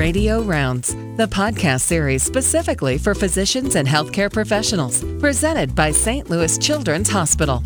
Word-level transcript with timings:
Radio 0.00 0.40
Rounds, 0.40 0.94
the 1.18 1.28
podcast 1.30 1.82
series 1.82 2.22
specifically 2.22 2.96
for 2.96 3.14
physicians 3.14 3.76
and 3.76 3.86
healthcare 3.86 4.32
professionals, 4.32 5.04
presented 5.20 5.74
by 5.74 5.90
St. 5.92 6.30
Louis 6.30 6.56
Children's 6.56 7.10
Hospital. 7.10 7.62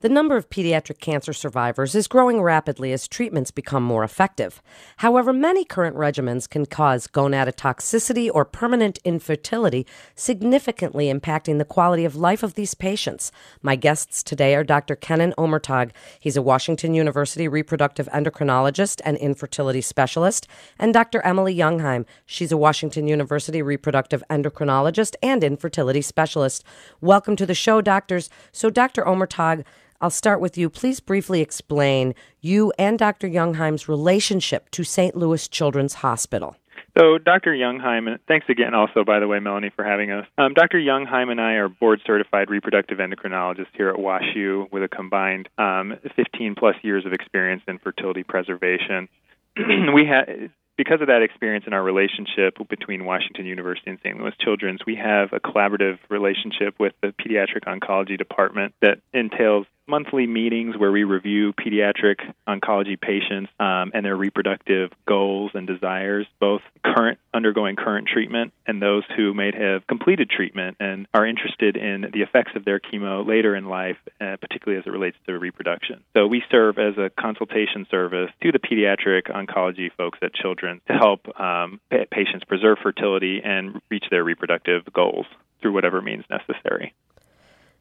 The 0.00 0.08
number 0.08 0.36
of 0.36 0.48
pediatric 0.48 1.00
cancer 1.00 1.32
survivors 1.32 1.96
is 1.96 2.06
growing 2.06 2.40
rapidly 2.40 2.92
as 2.92 3.08
treatments 3.08 3.50
become 3.50 3.82
more 3.82 4.04
effective. 4.04 4.62
However, 4.98 5.32
many 5.32 5.64
current 5.64 5.96
regimens 5.96 6.48
can 6.48 6.66
cause 6.66 7.08
gonadotoxicity 7.08 8.30
or 8.32 8.44
permanent 8.44 9.00
infertility, 9.04 9.88
significantly 10.14 11.12
impacting 11.12 11.58
the 11.58 11.64
quality 11.64 12.04
of 12.04 12.14
life 12.14 12.44
of 12.44 12.54
these 12.54 12.74
patients. 12.74 13.32
My 13.60 13.74
guests 13.74 14.22
today 14.22 14.54
are 14.54 14.62
Dr. 14.62 14.94
Kenan 14.94 15.34
Omurtag. 15.36 15.90
He's 16.20 16.36
a 16.36 16.42
Washington 16.42 16.94
University 16.94 17.48
reproductive 17.48 18.08
endocrinologist 18.14 19.00
and 19.04 19.16
infertility 19.16 19.80
specialist, 19.80 20.46
and 20.78 20.94
Dr. 20.94 21.22
Emily 21.22 21.56
Jungheim. 21.56 22.06
She's 22.24 22.52
a 22.52 22.56
Washington 22.56 23.08
University 23.08 23.62
reproductive 23.62 24.22
endocrinologist 24.30 25.16
and 25.24 25.42
infertility 25.42 26.02
specialist. 26.02 26.62
Welcome 27.00 27.34
to 27.34 27.46
the 27.46 27.52
show, 27.56 27.80
doctors. 27.80 28.30
So, 28.52 28.70
Dr. 28.70 29.02
Omurtag, 29.02 29.64
I'll 30.00 30.10
start 30.10 30.40
with 30.40 30.56
you. 30.56 30.70
Please 30.70 31.00
briefly 31.00 31.40
explain 31.40 32.14
you 32.40 32.72
and 32.78 32.98
Dr. 32.98 33.28
Jungheim's 33.28 33.88
relationship 33.88 34.70
to 34.70 34.84
St. 34.84 35.16
Louis 35.16 35.48
Children's 35.48 35.94
Hospital. 35.94 36.56
So, 36.96 37.18
Dr. 37.18 37.52
Jungheim, 37.52 38.08
and 38.08 38.18
thanks 38.26 38.46
again 38.48 38.74
also, 38.74 39.04
by 39.04 39.20
the 39.20 39.28
way, 39.28 39.38
Melanie, 39.38 39.70
for 39.74 39.84
having 39.84 40.10
us. 40.10 40.26
Um, 40.36 40.54
Dr. 40.54 40.78
Jungheim 40.78 41.30
and 41.30 41.40
I 41.40 41.52
are 41.54 41.68
board 41.68 42.00
certified 42.04 42.50
reproductive 42.50 42.98
endocrinologists 42.98 43.74
here 43.74 43.88
at 43.88 43.96
WashU 43.96 44.70
with 44.72 44.82
a 44.82 44.88
combined 44.88 45.48
um, 45.58 45.94
15 46.16 46.54
plus 46.56 46.76
years 46.82 47.06
of 47.06 47.12
experience 47.12 47.62
in 47.68 47.78
fertility 47.78 48.22
preservation. 48.22 49.08
we 49.94 50.06
had 50.06 50.50
because 50.76 51.00
of 51.00 51.08
that 51.08 51.22
experience 51.22 51.64
in 51.66 51.72
our 51.72 51.82
relationship 51.82 52.56
between 52.68 53.04
Washington 53.04 53.46
University 53.46 53.90
and 53.90 53.98
St. 53.98 54.16
Louis 54.16 54.32
Children's, 54.40 54.78
we 54.86 54.94
have 54.94 55.32
a 55.32 55.40
collaborative 55.40 55.98
relationship 56.08 56.76
with 56.78 56.94
the 57.02 57.08
pediatric 57.08 57.64
oncology 57.66 58.16
department 58.16 58.74
that 58.80 59.00
entails 59.12 59.66
monthly 59.88 60.26
meetings 60.26 60.76
where 60.76 60.92
we 60.92 61.04
review 61.04 61.52
pediatric 61.52 62.16
oncology 62.46 63.00
patients 63.00 63.50
um, 63.58 63.90
and 63.94 64.04
their 64.04 64.16
reproductive 64.16 64.90
goals 65.06 65.52
and 65.54 65.66
desires, 65.66 66.26
both 66.38 66.60
current 66.84 67.18
undergoing 67.32 67.76
current 67.76 68.06
treatment 68.06 68.52
and 68.66 68.82
those 68.82 69.02
who 69.16 69.32
may 69.34 69.50
have 69.56 69.86
completed 69.86 70.28
treatment 70.30 70.76
and 70.80 71.06
are 71.14 71.26
interested 71.26 71.76
in 71.76 72.10
the 72.12 72.20
effects 72.20 72.52
of 72.54 72.64
their 72.64 72.78
chemo 72.78 73.26
later 73.26 73.56
in 73.56 73.66
life, 73.66 73.96
uh, 74.20 74.36
particularly 74.40 74.78
as 74.78 74.86
it 74.86 74.90
relates 74.90 75.16
to 75.26 75.38
reproduction. 75.38 76.02
So 76.14 76.26
we 76.26 76.42
serve 76.50 76.78
as 76.78 76.98
a 76.98 77.10
consultation 77.20 77.86
service 77.90 78.30
to 78.42 78.52
the 78.52 78.58
pediatric 78.58 79.32
oncology 79.32 79.90
folks 79.96 80.18
at 80.22 80.34
Children 80.34 80.80
to 80.86 80.92
help 80.92 81.26
um, 81.40 81.80
patients 82.10 82.44
preserve 82.44 82.78
fertility 82.82 83.40
and 83.42 83.80
reach 83.90 84.04
their 84.10 84.22
reproductive 84.24 84.82
goals 84.92 85.26
through 85.60 85.72
whatever 85.72 86.00
means 86.00 86.24
necessary. 86.30 86.94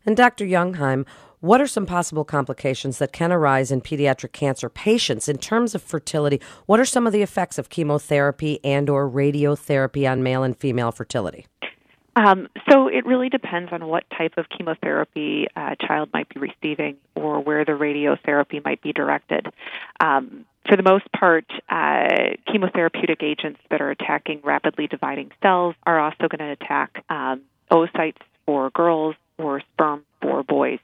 And 0.05 0.16
Dr. 0.16 0.45
Jungheim, 0.45 1.05
what 1.39 1.61
are 1.61 1.67
some 1.67 1.85
possible 1.85 2.25
complications 2.25 2.97
that 2.97 3.13
can 3.13 3.31
arise 3.31 3.71
in 3.71 3.81
pediatric 3.81 4.31
cancer 4.31 4.69
patients 4.69 5.30
in 5.30 5.38
terms 5.38 5.75
of 5.75 5.83
fertility? 5.83 6.41
What 6.66 6.79
are 6.79 6.85
some 6.85 7.05
of 7.05 7.13
the 7.13 7.21
effects 7.21 7.57
of 7.57 7.69
chemotherapy 7.69 8.59
and 8.63 8.89
or 8.89 9.09
radiotherapy 9.09 10.09
on 10.09 10.23
male 10.23 10.44
and 10.44 10.57
female 10.57 10.91
fertility? 10.91 11.45
Um, 12.16 12.47
so 12.67 12.88
it 12.88 13.05
really 13.05 13.29
depends 13.29 13.71
on 13.71 13.85
what 13.85 14.03
type 14.09 14.33
of 14.38 14.49
chemotherapy 14.49 15.47
a 15.55 15.75
child 15.75 16.09
might 16.11 16.27
be 16.29 16.39
receiving 16.39 16.97
or 17.16 17.39
where 17.39 17.63
the 17.63 17.73
radiotherapy 17.73 18.63
might 18.66 18.81
be 18.81 18.91
directed. 18.91 19.45
Um, 19.99 20.45
for 20.67 20.75
the 20.75 20.83
most 20.83 21.05
part, 21.11 21.45
uh, 21.69 22.33
chemotherapeutic 22.47 23.22
agents 23.22 23.59
that 23.69 23.81
are 23.81 23.91
attacking 23.91 24.41
rapidly 24.44 24.88
dividing 24.88 25.31
cells 25.44 25.75
are 25.85 25.99
also 25.99 26.27
going 26.27 26.39
to 26.39 26.51
attack 26.51 27.05
um, 27.09 27.41
oocytes 27.72 28.17
for 28.47 28.72
girls 28.72 29.16
or 29.38 29.62
sperm 29.73 30.03
for 30.19 30.41
boys. 30.41 30.79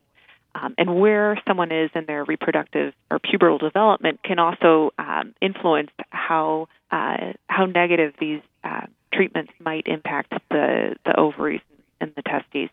Um, 0.55 0.75
and 0.77 0.99
where 0.99 1.41
someone 1.47 1.71
is 1.71 1.89
in 1.95 2.05
their 2.05 2.23
reproductive 2.23 2.93
or 3.09 3.19
pubertal 3.19 3.59
development 3.59 4.21
can 4.23 4.37
also 4.37 4.91
um, 4.99 5.33
influence 5.41 5.89
how 6.09 6.67
uh, 6.91 7.33
how 7.47 7.65
negative 7.65 8.13
these 8.19 8.41
uh, 8.63 8.85
treatments 9.11 9.51
might 9.59 9.87
impact 9.87 10.33
the 10.49 10.95
the 11.05 11.19
ovaries 11.19 11.61
and 11.99 12.13
the 12.15 12.21
testes. 12.21 12.69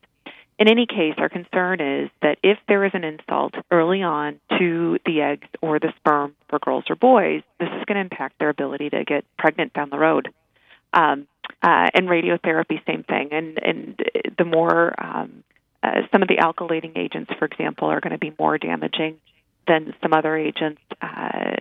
In 0.59 0.69
any 0.69 0.85
case, 0.85 1.15
our 1.17 1.31
concern 1.31 1.81
is 1.81 2.11
that 2.21 2.37
if 2.43 2.59
there 2.69 2.85
is 2.85 2.91
an 2.93 3.03
insult 3.03 3.55
early 3.71 4.03
on 4.03 4.41
to 4.59 4.99
the 5.07 5.23
eggs 5.23 5.49
or 5.63 5.79
the 5.79 5.91
sperm 5.97 6.37
for 6.51 6.59
girls 6.59 6.85
or 6.91 6.97
boys, 6.97 7.43
this 7.59 7.71
is 7.71 7.85
going 7.87 7.95
to 7.95 8.01
impact 8.03 8.39
their 8.39 8.51
ability 8.51 8.91
to 8.91 9.03
get 9.05 9.25
pregnant 9.39 9.73
down 9.73 9.89
the 9.89 9.99
road. 9.99 10.29
Um, 10.93 11.27
uh, 11.63 11.89
and 11.95 12.09
radiotherapy, 12.09 12.85
same 12.87 13.05
thing. 13.05 13.31
And 13.33 13.59
and 13.63 14.03
the 14.37 14.45
more 14.45 14.93
um, 15.03 15.45
uh, 15.83 16.03
some 16.13 16.23
of 16.23 16.29
the 16.29 16.37
alkylating 16.37 16.97
agents, 16.97 17.31
for 17.39 17.45
example, 17.47 17.89
are 17.89 18.01
going 18.01 18.13
to 18.13 18.19
be 18.19 18.33
more 18.39 18.59
damaging 18.59 19.19
than 19.67 19.95
some 20.03 20.13
other 20.13 20.37
agents, 20.37 20.81
uh, 21.01 21.53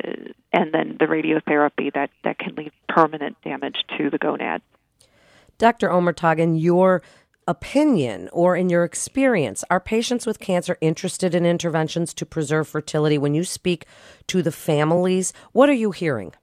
and 0.52 0.74
then 0.74 0.98
the 1.00 1.06
radiotherapy 1.06 1.94
that, 1.94 2.10
that 2.24 2.40
can 2.40 2.56
leave 2.56 2.72
permanent 2.88 3.38
damage 3.44 3.78
to 3.98 4.10
the 4.10 4.18
gonads. 4.18 4.64
Dr. 5.58 5.90
Omurtag, 5.90 6.40
in 6.40 6.56
your 6.56 7.04
opinion 7.48 8.30
or 8.32 8.56
in 8.56 8.70
your 8.70 8.84
experience, 8.84 9.64
are 9.70 9.80
patients 9.80 10.26
with 10.26 10.40
cancer 10.40 10.78
interested 10.82 11.36
in 11.36 11.46
interventions 11.46 12.14
to 12.14 12.26
preserve 12.26 12.68
fertility? 12.68 13.18
When 13.18 13.34
you 13.34 13.44
speak 13.44 13.86
to 14.28 14.42
the 14.42 14.52
families, 14.52 15.34
what 15.52 15.70
are 15.70 15.74
you 15.74 15.92
hearing? 15.92 16.34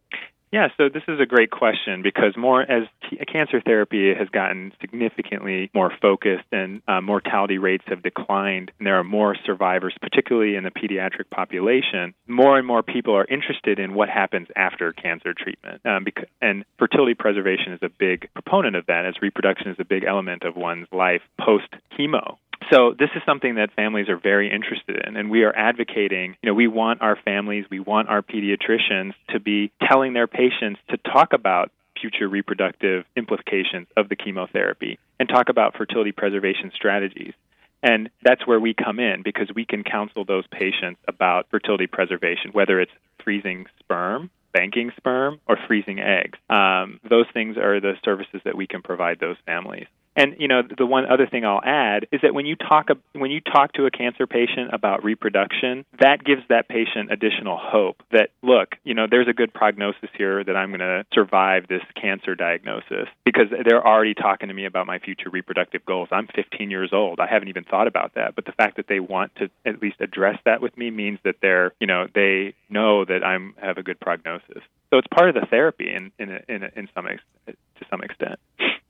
Yeah, 0.53 0.69
so 0.77 0.89
this 0.89 1.03
is 1.09 1.21
a 1.21 1.27
great 1.27 1.51
question 1.51 2.03
because 2.03 2.37
more 2.37 2.63
as 2.63 2.85
t- 2.85 2.96
cancer 3.31 3.61
therapy 3.61 4.15
has 4.15 4.29
gotten 4.29 4.73
significantly 4.81 5.71
more 5.75 5.93
focused 6.01 6.47
and 6.53 6.83
uh, 6.89 7.01
mortality 7.01 7.59
rates 7.59 7.85
have 7.87 8.03
declined, 8.03 8.71
and 8.79 8.87
there 8.87 8.99
are 8.99 9.05
more 9.05 9.37
survivors, 9.45 9.95
particularly 10.01 10.57
in 10.57 10.65
the 10.65 10.71
pediatric 10.71 11.31
population. 11.31 12.15
More 12.27 12.59
and 12.59 12.67
more 12.67 12.83
people 12.83 13.15
are 13.17 13.27
interested 13.27 13.79
in 13.79 13.95
what 13.95 14.09
happens 14.09 14.49
after 14.57 14.93
cancer 14.93 15.35
treatment, 15.35 15.81
um, 15.85 16.05
because, 16.05 16.27
and 16.41 16.65
fertility 16.79 17.15
preservation 17.15 17.73
is 17.73 17.81
a 17.83 17.89
big 17.89 18.29
proponent 18.35 18.77
of 18.77 18.87
that, 18.87 19.05
as 19.07 19.15
reproduction 19.21 19.71
is 19.71 19.77
a 19.79 19.85
big 19.85 20.05
element 20.05 20.43
of 20.43 20.57
one's 20.57 20.87
life 20.93 21.23
post 21.41 21.69
chemo. 21.99 22.37
So 22.73 22.95
this 22.99 23.11
is 23.15 23.23
something 23.25 23.57
that 23.57 23.73
families 23.75 24.09
are 24.09 24.17
very 24.17 24.51
interested 24.51 25.05
in, 25.07 25.17
and 25.17 25.31
we 25.31 25.45
are 25.45 25.55
advocating. 25.55 26.37
You 26.43 26.49
know, 26.49 26.55
we 26.55 26.67
want 26.67 27.01
our 27.03 27.17
families, 27.17 27.67
we 27.71 27.81
want 27.81 28.09
our 28.09 28.23
pediatricians 28.23 29.13
to 29.31 29.39
be 29.39 29.71
telling 29.87 30.15
their 30.15 30.27
patients 30.27 30.81
to 30.91 30.97
talk 30.97 31.33
about 31.33 31.71
future 32.01 32.29
reproductive 32.29 33.05
implications 33.17 33.87
of 33.97 34.09
the 34.09 34.17
chemotherapy 34.17 34.99
and 35.19 35.29
talk 35.29 35.49
about 35.49 35.77
fertility 35.77 36.13
preservation 36.13 36.73
strategies. 36.75 37.35
And 37.83 38.11
that's 38.23 38.47
where 38.47 38.61
we 38.61 38.75
come 38.75 38.99
in 38.99 39.23
because 39.23 39.49
we 39.55 39.65
can 39.65 39.85
counsel 39.85 40.25
those 40.25 40.47
patients 40.49 41.01
about 41.07 41.49
fertility 41.51 41.87
preservation, 41.87 42.51
whether 42.53 42.81
it's 42.81 42.93
freezing 43.23 43.67
sperm, 43.81 44.31
banking 44.53 44.91
sperm, 44.97 45.41
or 45.47 45.59
freezing 45.67 46.01
eggs. 46.01 46.39
Um, 46.49 47.01
those 47.09 47.27
things 47.33 47.57
are 47.57 47.81
the 47.81 47.95
services 48.05 48.41
that 48.45 48.57
we 48.57 48.67
can 48.67 48.83
provide 48.83 49.21
those 49.21 49.37
families. 49.45 49.87
And 50.17 50.37
you 50.39 50.49
know, 50.49 50.63
the 50.63 50.87
one 50.87 51.07
other 51.07 51.27
thing 51.27 51.45
I'll 51.45 51.63
add 51.63 52.07
is 52.11 52.23
that 52.23 52.35
when 52.35 52.47
you 52.47 52.57
talk 52.57 52.89
when 53.13 53.31
you 53.31 53.41
talk 53.41 53.73
to 53.75 53.85
a 53.85 53.91
cancer 53.91 54.27
patient 54.27 54.73
about 54.73 55.05
reproduction, 55.05 55.85
that 56.01 56.25
gives 56.25 56.43
that 56.49 56.69
patient 56.69 57.13
additional 57.13 57.59
hope 57.61 58.03
that 58.11 58.31
look, 58.43 58.77
you 58.83 58.95
know, 58.95 59.07
there's 59.09 59.29
a 59.29 59.35
good 59.35 59.53
prognosis 59.53 60.11
here 60.17 60.43
that 60.43 60.57
I'm 60.57 60.71
going 60.71 60.81
to 60.81 61.05
survive 61.13 61.69
this 61.69 61.83
cancer 62.01 62.35
diagnosis 62.35 63.09
because 63.25 63.47
they're 63.65 63.87
already 63.87 64.15
talking 64.15 64.49
to 64.49 64.55
me 64.55 64.65
about 64.65 64.87
my 64.87 64.99
future 64.99 65.29
reproductive 65.31 65.85
goals. 65.85 66.09
I'm 66.11 66.29
15 66.35 66.71
years 66.71 66.91
old. 66.93 67.21
I 67.21 67.27
haven't 67.27 67.49
even 67.49 67.65
thought 67.65 67.87
about 67.87 68.15
that, 68.15 68.35
but 68.35 68.47
the 68.47 68.53
fact 68.53 68.77
that 68.77 68.87
they 68.89 69.01
want 69.01 69.35
to 69.37 69.51
at 69.67 69.83
least 69.83 69.97
address 70.01 70.39
that 70.47 70.63
with 70.63 70.77
me 70.79 70.91
means 70.91 71.19
that 71.25 71.37
they're, 71.43 71.73
you 71.79 71.87
know, 71.87 72.07
they 72.15 72.55
know 72.71 73.05
that 73.05 73.23
I'm 73.23 73.55
have 73.61 73.77
a 73.77 73.83
good 73.83 74.01
prognosis. 74.01 74.63
So 74.91 74.99
it's 74.99 75.09
part 75.09 75.29
of 75.29 75.35
the 75.35 75.47
therapy 75.47 75.91
in 75.93 76.13
in 76.19 76.41
in, 76.49 76.71
in 76.77 76.89
some 76.95 77.07
ex- 77.07 77.23
to 77.47 77.85
some 77.91 78.03
extent. 78.03 78.39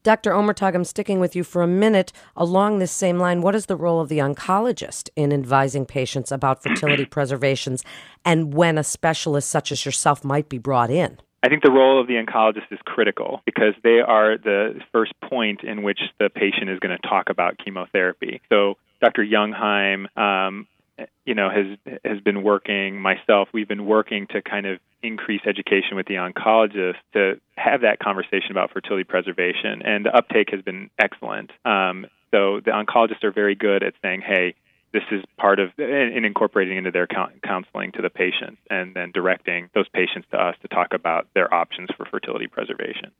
Dr. 0.03 0.31
Omurtag, 0.31 0.76
I'm 0.76 0.85
sticking 0.85 1.19
with 1.19 1.35
you 1.35 1.43
for 1.43 1.62
a 1.62 1.67
minute 1.67 2.12
along 2.37 2.79
this 2.79 2.93
same 2.93 3.19
line. 3.19 3.43
What 3.43 3.56
is 3.56 3.67
the 3.67 3.75
role 3.75 4.00
of 4.00 4.09
the 4.09 4.19
oncologist 4.19 5.09
in 5.17 5.32
advising 5.32 5.85
patients 5.85 6.31
about 6.31 6.62
fertility 6.62 7.05
preservations 7.17 7.82
and 8.25 8.55
when 8.55 8.79
a 8.79 8.85
specialist 8.85 9.50
such 9.50 9.73
as 9.73 9.85
yourself 9.85 10.23
might 10.23 10.49
be 10.49 10.59
brought 10.59 10.91
in? 10.91 11.19
I 11.43 11.49
think 11.49 11.65
the 11.65 11.73
role 11.73 12.00
of 12.00 12.06
the 12.06 12.15
oncologist 12.15 12.70
is 12.70 12.79
critical 12.85 13.43
because 13.44 13.75
they 13.82 14.00
are 14.00 14.38
the 14.38 14.81
first 14.93 15.12
point 15.29 15.65
in 15.65 15.82
which 15.82 16.00
the 16.20 16.29
patient 16.29 16.70
is 16.70 16.79
going 16.79 16.97
to 16.97 17.09
talk 17.09 17.29
about 17.29 17.59
chemotherapy. 17.65 18.41
So, 18.49 18.75
Dr. 19.00 19.25
Jungheim 19.25 20.06
um, 20.17 20.67
you 21.25 21.34
know 21.34 21.48
has 21.50 21.78
has 22.04 22.20
been 22.20 22.43
working 22.43 23.00
myself 23.00 23.48
we've 23.52 23.69
been 23.69 23.87
working 23.87 24.26
to 24.28 24.43
kind 24.43 24.66
of 24.66 24.78
increase 25.02 25.43
education 25.46 25.96
with 25.96 26.06
the 26.06 26.14
oncologist 26.14 26.96
to 27.12 27.40
have 27.56 27.82
that 27.82 27.98
conversation 27.98 28.50
about 28.50 28.72
fertility 28.72 29.04
preservation 29.04 29.82
and 29.82 30.06
the 30.06 30.16
uptake 30.16 30.48
has 30.50 30.62
been 30.62 30.90
excellent 30.98 31.50
um, 31.64 32.06
so 32.31 32.60
the 32.64 32.70
oncologists 32.70 33.22
are 33.25 33.32
very 33.32 33.54
good 33.54 33.82
at 33.82 33.94
saying 34.02 34.20
hey 34.20 34.54
this 34.96 35.02
is 35.10 35.22
part 35.37 35.60
of 35.60 35.70
and 35.78 36.25
incorporating 36.25 36.78
into 36.78 36.90
their 36.90 37.06
counseling 37.06 37.93
to 37.93 38.00
the 38.02 38.08
patients, 38.08 38.58
and 38.70 38.94
then 38.94 39.10
directing 39.12 39.69
those 39.75 39.88
patients 39.90 40.26
to 40.31 40.38
us 40.38 40.56
to 40.62 40.69
talk 40.69 40.94
about 40.94 41.28
their 41.34 41.52
options 41.52 41.90
for 41.96 42.06
fertility 42.06 42.46
preservation. 42.46 43.10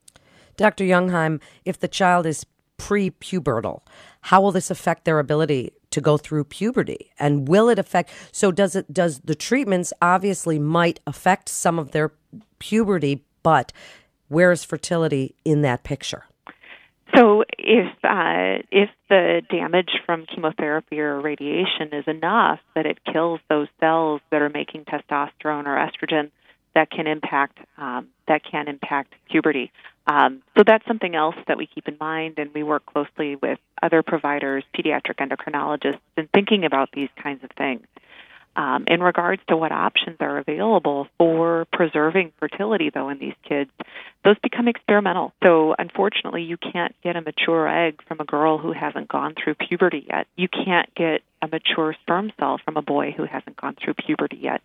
Dr. 0.56 0.84
Jungheim, 0.84 1.40
if 1.67 1.78
the 1.78 1.88
child 1.88 2.25
is 2.25 2.46
pre-pubertal, 2.78 3.82
how 4.23 4.40
will 4.40 4.52
this 4.52 4.70
affect 4.70 5.05
their 5.05 5.19
ability 5.19 5.73
to 5.97 6.03
go 6.03 6.19
through 6.19 6.45
puberty 6.45 7.11
and 7.19 7.49
will 7.49 7.71
it 7.71 7.79
affect 7.79 8.11
so 8.31 8.53
does 8.53 8.77
it 8.77 8.93
does 8.93 9.21
the 9.21 9.35
treatments 9.35 9.95
obviously 10.03 10.59
might 10.59 11.01
affect 11.07 11.49
some 11.49 11.79
of 11.79 11.93
their 11.93 12.13
puberty 12.59 13.25
but 13.43 13.73
where 14.29 14.53
is 14.53 14.63
fertility 14.63 15.35
in 15.43 15.63
that 15.63 15.85
picture 15.85 16.25
so 17.15 17.45
if 17.57 17.87
uh, 18.05 18.61
if 18.71 18.91
the 19.09 19.41
damage 19.51 19.91
from 20.05 20.27
chemotherapy 20.27 21.01
or 21.01 21.19
radiation 21.19 21.89
is 21.93 22.05
enough 22.07 22.59
that 22.75 22.85
it 22.85 22.99
kills 23.11 23.41
those 23.49 23.69
cells 23.81 24.21
that 24.31 24.43
are 24.43 24.51
making 24.51 24.85
testosterone 24.85 25.65
or 25.65 25.77
estrogen, 25.79 26.31
that 26.75 26.91
can 26.91 27.07
impact 27.07 27.59
um, 27.79 28.09
that 28.29 28.43
can 28.45 28.69
impact 28.69 29.15
puberty. 29.31 29.73
Um, 30.06 30.43
so 30.56 30.62
that's 30.64 30.87
something 30.87 31.14
else 31.14 31.35
that 31.49 31.58
we 31.58 31.67
keep 31.67 31.88
in 31.88 31.97
mind, 31.99 32.38
and 32.38 32.55
we 32.55 32.62
work 32.62 32.87
closely 32.87 33.37
with 33.37 33.58
other 33.82 34.03
providers, 34.03 34.64
pediatric 34.76 35.17
endocrinologists, 35.17 36.00
in 36.17 36.29
thinking 36.32 36.64
about 36.64 36.91
these 36.93 37.08
kinds 37.20 37.43
of 37.43 37.50
things. 37.56 37.87
Um, 38.55 38.85
in 38.88 39.03
regards 39.03 39.43
to 39.49 39.56
what 39.56 39.70
options 39.70 40.17
are 40.20 40.38
available 40.38 41.08
for 41.19 41.67
preserving 41.73 42.32
fertility, 42.38 42.88
though, 42.88 43.11
in 43.11 43.19
these 43.19 43.35
kids, 43.47 43.70
those 44.25 44.38
become 44.43 44.67
experimental. 44.67 45.35
So, 45.43 45.75
unfortunately, 45.79 46.43
you 46.44 46.56
can't 46.56 46.94
get 47.02 47.17
a 47.17 47.20
mature 47.20 47.69
egg 47.69 48.00
from 48.09 48.19
a 48.20 48.25
girl 48.25 48.56
who 48.56 48.73
hasn't 48.73 49.09
gone 49.09 49.35
through 49.35 49.56
puberty 49.56 50.06
yet. 50.09 50.26
You 50.37 50.49
can't 50.49 50.93
get 50.94 51.20
a 51.43 51.49
mature 51.49 51.94
sperm 52.00 52.32
cell 52.41 52.59
from 52.64 52.79
a 52.79 52.82
boy 52.82 53.12
who 53.14 53.25
hasn't 53.25 53.56
gone 53.56 53.76
through 53.79 53.94
puberty 53.94 54.38
yet. 54.41 54.62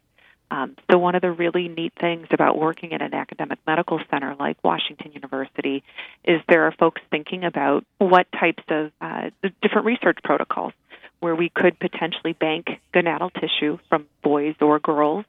Um, 0.51 0.75
so, 0.92 0.98
one 0.98 1.15
of 1.15 1.21
the 1.21 1.31
really 1.31 1.69
neat 1.69 1.94
things 2.00 2.27
about 2.30 2.59
working 2.59 2.92
at 2.92 3.01
an 3.01 3.13
academic 3.13 3.59
medical 3.65 4.01
center 4.12 4.36
like 4.38 4.62
Washington 4.63 5.13
University 5.13 5.81
is 6.25 6.42
there 6.50 6.68
are 6.68 6.74
folks 6.74 7.01
thinking 7.09 7.45
about 7.45 7.86
what 8.00 8.27
types 8.33 8.63
of 8.68 8.92
uh, 9.00 9.30
different 9.62 9.86
research 9.86 10.19
protocols 10.25 10.74
where 11.21 11.36
we 11.36 11.48
could 11.48 11.80
potentially 11.80 12.33
bank 12.33 12.68
gonadal 12.94 13.31
tissue 13.33 13.80
from 13.88 14.07
boys 14.24 14.56
or 14.59 14.80
girls, 14.80 15.24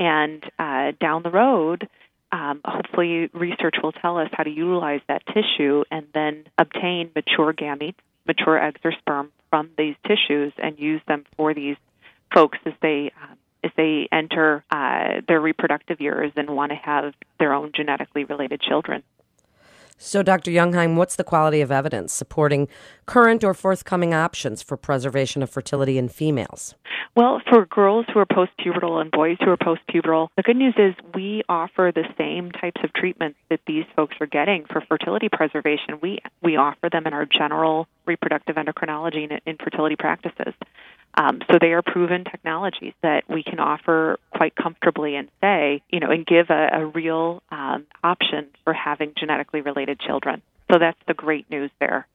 and 0.00 0.42
uh, 0.58 0.90
down 1.00 1.22
the 1.22 1.30
road, 1.30 1.88
um, 2.32 2.60
hopefully, 2.64 3.30
research 3.32 3.76
will 3.80 3.92
tell 3.92 4.18
us 4.18 4.30
how 4.32 4.42
to 4.42 4.50
utilize 4.50 5.00
that 5.06 5.22
tissue 5.26 5.84
and 5.92 6.06
then 6.12 6.44
obtain 6.58 7.10
mature 7.14 7.52
gametes, 7.52 7.94
mature 8.26 8.60
eggs 8.60 8.80
or 8.82 8.90
sperm 8.90 9.30
from 9.48 9.70
these 9.78 9.94
tissues, 10.04 10.52
and 10.58 10.76
use 10.80 11.00
them 11.06 11.24
for 11.36 11.54
these 11.54 11.76
folks 12.34 12.58
as 12.66 12.72
they 12.82 13.12
um, 13.22 13.36
as 13.66 13.72
they 13.76 14.08
enter 14.12 14.64
uh, 14.70 15.20
their 15.28 15.40
reproductive 15.40 16.00
years 16.00 16.32
and 16.36 16.50
want 16.50 16.70
to 16.70 16.76
have 16.76 17.14
their 17.38 17.52
own 17.52 17.72
genetically 17.74 18.24
related 18.24 18.60
children. 18.60 19.02
So, 19.98 20.22
Dr. 20.22 20.50
Jungheim, 20.50 20.96
what's 20.96 21.16
the 21.16 21.24
quality 21.24 21.62
of 21.62 21.72
evidence 21.72 22.12
supporting 22.12 22.68
current 23.06 23.42
or 23.42 23.54
forthcoming 23.54 24.12
options 24.12 24.62
for 24.62 24.76
preservation 24.76 25.42
of 25.42 25.48
fertility 25.48 25.96
in 25.96 26.08
females? 26.08 26.74
Well, 27.16 27.40
for 27.48 27.64
girls 27.64 28.04
who 28.12 28.20
are 28.20 28.26
postpubertal 28.26 29.00
and 29.00 29.10
boys 29.10 29.38
who 29.40 29.50
are 29.50 29.56
postpubertal, 29.56 30.28
the 30.36 30.42
good 30.42 30.56
news 30.56 30.74
is 30.76 30.94
we 31.14 31.42
offer 31.48 31.90
the 31.94 32.04
same 32.18 32.50
types 32.50 32.82
of 32.84 32.92
treatments 32.92 33.38
that 33.48 33.60
these 33.66 33.86
folks 33.96 34.16
are 34.20 34.26
getting 34.26 34.66
for 34.66 34.82
fertility 34.82 35.30
preservation. 35.32 35.98
We 36.02 36.18
we 36.42 36.56
offer 36.56 36.90
them 36.92 37.06
in 37.06 37.14
our 37.14 37.24
general 37.24 37.88
reproductive 38.04 38.56
endocrinology 38.56 39.30
and 39.30 39.40
infertility 39.46 39.96
practices. 39.96 40.52
Um, 41.16 41.40
so 41.50 41.58
they 41.58 41.72
are 41.72 41.82
proven 41.82 42.24
technologies 42.24 42.92
that 43.02 43.24
we 43.28 43.42
can 43.42 43.58
offer 43.58 44.18
quite 44.34 44.54
comfortably 44.54 45.16
and 45.16 45.28
say, 45.40 45.82
you 45.88 46.00
know, 46.00 46.10
and 46.10 46.26
give 46.26 46.50
a, 46.50 46.68
a 46.72 46.86
real 46.86 47.42
um, 47.50 47.86
option 48.04 48.48
for 48.64 48.74
having 48.74 49.12
genetically 49.18 49.62
related 49.62 49.98
children. 49.98 50.42
So 50.70 50.78
that's 50.78 50.98
the 51.08 51.14
great 51.14 51.50
news 51.50 51.70
there. 51.80 52.06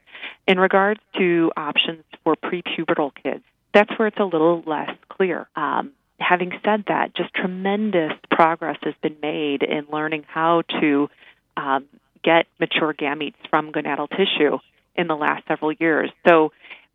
In 0.48 0.60
regards 0.60 1.00
to 1.18 1.52
options 1.58 2.04
for 2.24 2.36
prepubertal 2.36 3.12
kids, 3.24 3.44
that's 3.74 3.90
where 3.98 4.08
it's 4.08 4.20
a 4.20 4.24
little 4.24 4.62
less 4.68 4.92
clear. 5.10 5.48
Um, 5.56 5.94
having 6.20 6.52
said 6.64 6.84
that, 6.88 7.16
just 7.16 7.34
tremendous 7.34 8.12
progress 8.30 8.78
has 8.84 8.94
been 9.02 9.18
made 9.22 9.64
in 9.64 9.86
learning 9.92 10.26
how 10.28 10.62
to 10.80 11.10
um, 11.58 11.86
get 12.24 12.46
mature 12.60 12.94
gametes 12.94 13.36
from 13.50 13.72
gonadal 13.72 14.10
tissue 14.10 14.60
in 14.96 15.08
the 15.08 15.16
last 15.16 15.48
several 15.48 15.72
years. 15.72 16.12
So 16.28 16.52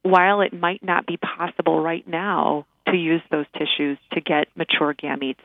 while 0.07 0.41
it 0.41 0.53
might 0.53 0.83
not 0.83 1.07
be 1.07 1.17
possible 1.17 1.81
right 1.83 2.07
now 2.07 2.67
to 2.89 2.97
use 2.97 3.23
those 3.31 3.47
tissues 3.53 3.99
to 4.13 4.21
get 4.21 4.49
mature 4.57 4.95
gametes, 4.95 5.39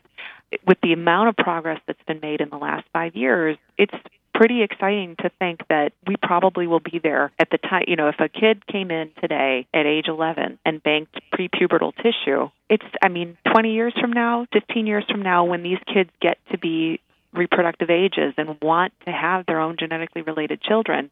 with 0.67 0.77
the 0.83 0.93
amount 0.93 1.29
of 1.29 1.35
progress 1.37 1.79
that's 1.87 2.03
been 2.07 2.19
made 2.21 2.41
in 2.41 2.49
the 2.49 2.57
last 2.57 2.85
five 2.93 3.15
years, 3.15 3.57
it's 3.77 3.93
pretty 4.33 4.63
exciting 4.63 5.15
to 5.17 5.29
think 5.39 5.61
that 5.69 5.93
we 6.07 6.15
probably 6.21 6.67
will 6.67 6.79
be 6.79 6.99
there 7.01 7.31
at 7.39 7.49
the 7.51 7.57
time. 7.57 7.83
You 7.87 7.95
know, 7.95 8.09
if 8.09 8.19
a 8.19 8.27
kid 8.27 8.65
came 8.67 8.91
in 8.91 9.11
today 9.19 9.67
at 9.73 9.85
age 9.85 10.07
11 10.07 10.59
and 10.65 10.83
banked 10.83 11.19
prepubertal 11.33 11.93
tissue, 11.97 12.49
it's, 12.69 12.83
I 13.01 13.09
mean, 13.09 13.37
20 13.51 13.73
years 13.73 13.93
from 13.99 14.11
now, 14.11 14.47
15 14.53 14.87
years 14.87 15.05
from 15.09 15.21
now, 15.21 15.45
when 15.45 15.63
these 15.63 15.79
kids 15.93 16.09
get 16.21 16.37
to 16.51 16.57
be 16.57 16.99
reproductive 17.33 17.89
ages 17.89 18.33
and 18.37 18.57
want 18.61 18.93
to 19.05 19.11
have 19.11 19.45
their 19.45 19.59
own 19.59 19.77
genetically 19.77 20.21
related 20.21 20.61
children, 20.61 21.09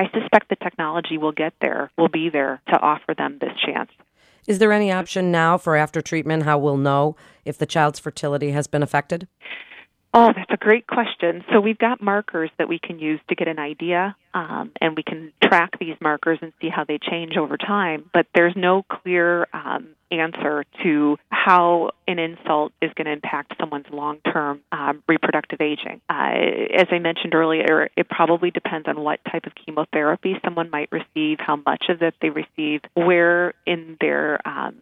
I 0.00 0.08
suspect 0.18 0.48
the 0.48 0.56
technology 0.56 1.18
will 1.18 1.32
get 1.32 1.52
there, 1.60 1.90
will 1.98 2.08
be 2.08 2.30
there 2.30 2.62
to 2.68 2.80
offer 2.80 3.14
them 3.14 3.36
this 3.38 3.52
chance. 3.66 3.90
Is 4.46 4.58
there 4.58 4.72
any 4.72 4.90
option 4.90 5.30
now 5.30 5.58
for 5.58 5.76
after 5.76 6.00
treatment 6.00 6.44
how 6.44 6.56
we'll 6.56 6.78
know 6.78 7.16
if 7.44 7.58
the 7.58 7.66
child's 7.66 7.98
fertility 7.98 8.52
has 8.52 8.66
been 8.66 8.82
affected? 8.82 9.28
Oh, 10.14 10.32
that's 10.34 10.50
a 10.50 10.56
great 10.56 10.86
question. 10.86 11.44
So 11.52 11.60
we've 11.60 11.76
got 11.76 12.00
markers 12.00 12.50
that 12.56 12.66
we 12.66 12.78
can 12.78 12.98
use 12.98 13.20
to 13.28 13.34
get 13.34 13.46
an 13.46 13.58
idea, 13.58 14.16
um, 14.32 14.72
and 14.80 14.96
we 14.96 15.02
can 15.02 15.34
track 15.44 15.78
these 15.78 15.96
markers 16.00 16.38
and 16.40 16.54
see 16.62 16.70
how 16.70 16.84
they 16.84 16.98
change 16.98 17.36
over 17.36 17.58
time. 17.58 18.08
But 18.14 18.26
there's 18.34 18.54
no 18.56 18.82
clear 18.82 19.48
um, 19.52 19.90
answer 20.10 20.64
to 20.82 21.16
how 21.30 21.90
an 22.06 22.18
insult 22.18 22.72
is 22.82 22.90
going 22.94 23.06
to 23.06 23.12
impact 23.12 23.54
someone's 23.58 23.86
long-term 23.90 24.60
um, 24.72 25.02
reproductive 25.08 25.60
aging. 25.60 26.00
Uh, 26.08 26.32
as 26.74 26.86
I 26.90 26.98
mentioned 26.98 27.34
earlier, 27.34 27.88
it 27.96 28.08
probably 28.08 28.50
depends 28.50 28.88
on 28.88 29.00
what 29.00 29.20
type 29.30 29.46
of 29.46 29.52
chemotherapy 29.54 30.38
someone 30.44 30.70
might 30.70 30.90
receive, 30.90 31.38
how 31.40 31.56
much 31.56 31.86
of 31.88 32.02
it 32.02 32.14
they 32.20 32.30
receive, 32.30 32.80
where 32.94 33.54
in 33.66 33.96
their 34.00 34.46
um, 34.46 34.76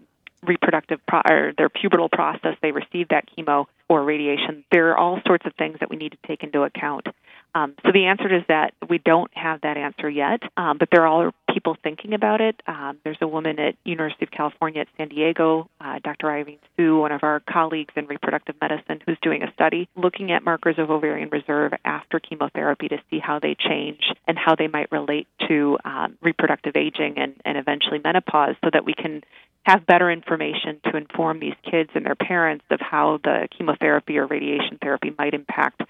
reproductive 0.46 1.00
pro- 1.06 1.22
or 1.28 1.52
their 1.56 1.68
pubertal 1.68 2.10
process 2.10 2.56
they 2.62 2.72
receive 2.72 3.08
that 3.08 3.24
chemo 3.36 3.66
or 3.88 4.04
radiation. 4.04 4.64
There 4.70 4.90
are 4.90 4.96
all 4.96 5.20
sorts 5.26 5.46
of 5.46 5.54
things 5.54 5.78
that 5.80 5.90
we 5.90 5.96
need 5.96 6.12
to 6.12 6.18
take 6.26 6.42
into 6.42 6.62
account. 6.62 7.08
Um, 7.54 7.74
so 7.84 7.92
the 7.92 8.06
answer 8.06 8.32
is 8.32 8.42
that 8.48 8.74
we 8.88 8.98
don't 8.98 9.30
have 9.34 9.62
that 9.62 9.76
answer 9.76 10.08
yet, 10.08 10.42
um, 10.56 10.78
but 10.78 10.88
there 10.92 11.06
are 11.06 11.32
people 11.58 11.76
thinking 11.82 12.14
about 12.14 12.40
it. 12.40 12.62
Um, 12.68 12.98
there's 13.02 13.18
a 13.20 13.26
woman 13.26 13.58
at 13.58 13.74
University 13.84 14.24
of 14.24 14.30
California 14.30 14.82
at 14.82 14.88
San 14.96 15.08
Diego, 15.08 15.68
uh, 15.80 15.98
Dr. 16.04 16.30
Irene 16.30 16.60
Su, 16.76 16.98
one 17.00 17.10
of 17.10 17.24
our 17.24 17.40
colleagues 17.40 17.92
in 17.96 18.06
reproductive 18.06 18.54
medicine, 18.60 19.00
who's 19.04 19.18
doing 19.22 19.42
a 19.42 19.52
study 19.54 19.88
looking 19.96 20.30
at 20.30 20.44
markers 20.44 20.76
of 20.78 20.88
ovarian 20.88 21.30
reserve 21.30 21.72
after 21.84 22.20
chemotherapy 22.20 22.86
to 22.86 22.98
see 23.10 23.18
how 23.18 23.40
they 23.40 23.56
change 23.58 24.02
and 24.28 24.38
how 24.38 24.54
they 24.54 24.68
might 24.68 24.92
relate 24.92 25.26
to 25.48 25.76
um, 25.84 26.16
reproductive 26.22 26.76
aging 26.76 27.18
and, 27.18 27.34
and 27.44 27.58
eventually 27.58 27.98
menopause, 28.04 28.54
so 28.62 28.70
that 28.72 28.84
we 28.84 28.94
can 28.94 29.24
have 29.64 29.84
better 29.84 30.12
information 30.12 30.80
to 30.84 30.96
inform 30.96 31.40
these 31.40 31.56
kids 31.68 31.90
and 31.96 32.06
their 32.06 32.14
parents 32.14 32.64
of 32.70 32.80
how 32.80 33.18
the 33.24 33.48
chemotherapy 33.58 34.16
or 34.16 34.26
radiation 34.26 34.78
therapy 34.80 35.12
might 35.18 35.34
impact 35.34 35.82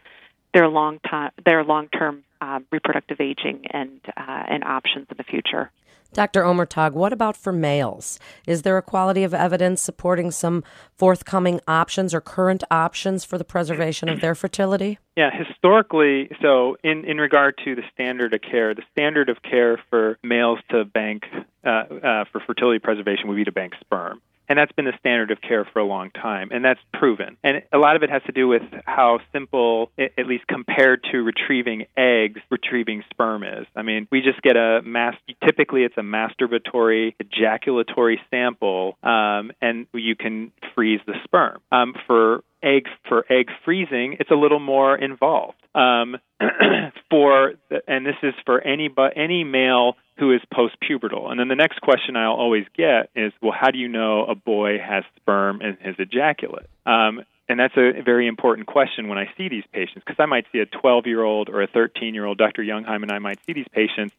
their 0.54 0.66
long 0.66 0.98
time 1.00 1.30
their 1.44 1.62
long 1.62 1.88
term 1.88 2.24
um, 2.40 2.66
reproductive 2.70 3.20
aging 3.20 3.66
and 3.70 4.00
uh, 4.16 4.44
and 4.48 4.64
options 4.64 5.06
in 5.10 5.16
the 5.16 5.24
future. 5.24 5.70
Dr. 6.14 6.42
Omurtag, 6.42 6.92
what 6.92 7.12
about 7.12 7.36
for 7.36 7.52
males? 7.52 8.18
Is 8.46 8.62
there 8.62 8.78
a 8.78 8.82
quality 8.82 9.24
of 9.24 9.34
evidence 9.34 9.82
supporting 9.82 10.30
some 10.30 10.64
forthcoming 10.96 11.60
options 11.68 12.14
or 12.14 12.22
current 12.22 12.64
options 12.70 13.24
for 13.26 13.36
the 13.36 13.44
preservation 13.44 14.08
of 14.08 14.22
their 14.22 14.34
fertility? 14.34 14.98
Yeah, 15.16 15.30
historically, 15.30 16.30
so 16.40 16.76
in, 16.82 17.04
in 17.04 17.18
regard 17.18 17.60
to 17.64 17.74
the 17.74 17.82
standard 17.92 18.32
of 18.32 18.40
care, 18.40 18.74
the 18.74 18.84
standard 18.90 19.28
of 19.28 19.42
care 19.42 19.78
for 19.90 20.18
males 20.22 20.60
to 20.70 20.86
bank 20.86 21.24
uh, 21.62 21.68
uh, 21.68 22.24
for 22.32 22.40
fertility 22.46 22.78
preservation 22.78 23.28
would 23.28 23.36
be 23.36 23.44
to 23.44 23.52
bank 23.52 23.74
sperm 23.80 24.22
and 24.48 24.58
that's 24.58 24.72
been 24.72 24.84
the 24.84 24.96
standard 24.98 25.30
of 25.30 25.40
care 25.40 25.64
for 25.72 25.78
a 25.78 25.84
long 25.84 26.10
time, 26.10 26.48
and 26.50 26.64
that's 26.64 26.80
proven. 26.92 27.36
And 27.42 27.62
a 27.72 27.78
lot 27.78 27.96
of 27.96 28.02
it 28.02 28.10
has 28.10 28.22
to 28.24 28.32
do 28.32 28.48
with 28.48 28.62
how 28.84 29.20
simple, 29.32 29.90
at 29.98 30.26
least 30.26 30.46
compared 30.46 31.04
to 31.12 31.18
retrieving 31.18 31.86
eggs, 31.96 32.40
retrieving 32.50 33.04
sperm 33.10 33.42
is. 33.42 33.66
I 33.76 33.82
mean, 33.82 34.08
we 34.10 34.20
just 34.20 34.40
get 34.42 34.56
a 34.56 34.82
mass. 34.82 35.14
Typically, 35.44 35.82
it's 35.82 35.96
a 35.96 36.02
masturbatory 36.02 37.14
ejaculatory 37.20 38.20
sample, 38.30 38.96
um, 39.02 39.52
and 39.60 39.86
you 39.92 40.16
can 40.16 40.52
freeze 40.74 41.00
the 41.06 41.14
sperm. 41.24 41.60
Um, 41.70 41.94
for 42.06 42.42
egg 42.62 42.86
for 43.08 43.24
egg 43.30 43.50
freezing, 43.64 44.16
it's 44.20 44.30
a 44.30 44.34
little 44.34 44.60
more 44.60 44.96
involved. 44.96 45.58
Um, 45.74 46.16
for 47.10 47.54
and 47.86 48.06
this 48.06 48.16
is 48.22 48.34
for 48.44 48.60
any 48.60 48.88
but 48.88 49.12
any 49.16 49.44
male 49.44 49.96
who 50.18 50.32
is 50.32 50.40
postpubertal. 50.52 51.30
And 51.30 51.38
then 51.38 51.48
the 51.48 51.54
next 51.54 51.80
question 51.80 52.16
I'll 52.16 52.32
always 52.32 52.64
get 52.76 53.10
is, 53.14 53.32
well, 53.40 53.54
how 53.58 53.70
do 53.70 53.78
you 53.78 53.88
know 53.88 54.24
a 54.24 54.34
boy 54.34 54.78
has 54.78 55.04
sperm 55.16 55.62
in 55.62 55.76
his 55.80 55.94
ejaculate? 55.98 56.66
Um, 56.86 57.22
and 57.48 57.58
that's 57.58 57.76
a 57.76 58.02
very 58.02 58.26
important 58.26 58.66
question 58.66 59.08
when 59.08 59.16
I 59.16 59.30
see 59.36 59.48
these 59.48 59.64
patients 59.72 60.02
because 60.04 60.16
I 60.18 60.26
might 60.26 60.44
see 60.52 60.58
a 60.58 60.66
12 60.66 61.06
year 61.06 61.22
old 61.22 61.48
or 61.48 61.62
a 61.62 61.66
13 61.66 62.14
year 62.14 62.26
old. 62.26 62.36
Dr. 62.36 62.62
Jungheim 62.62 63.02
and 63.02 63.10
I 63.10 63.18
might 63.20 63.38
see 63.46 63.54
these 63.54 63.68
patients 63.72 64.14